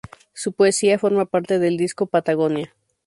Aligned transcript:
Su 0.33 0.53
poesía 0.53 0.97
forma 0.97 1.25
parte 1.25 1.59
del 1.59 1.77
disco 1.77 2.07
"Patagonia. 2.07 2.73